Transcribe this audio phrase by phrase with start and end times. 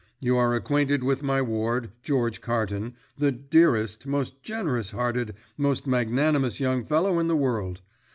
[0.19, 6.59] You are acquainted with my ward, George Carton, the dearest, most generous hearted, most magnanimous
[6.59, 7.81] young fellow in the world.